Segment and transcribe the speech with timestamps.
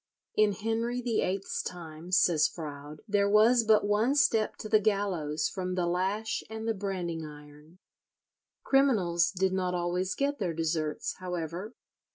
[0.35, 5.75] "In Henry VIII's time," says Froude, "there was but one step to the gallows from
[5.75, 7.77] the lash and the branding iron."
[8.63, 11.75] Criminals did not always get their deserts, however.